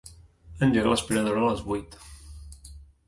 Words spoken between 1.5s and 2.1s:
les vuit.